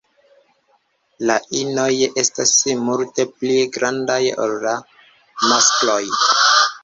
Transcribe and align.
La 1.29 1.33
inoj 1.59 1.91
estas 2.21 2.53
multe 2.87 3.25
pli 3.35 3.57
grandaj 3.77 4.19
ol 4.47 4.57
la 4.67 4.75
maskloj. 5.53 6.01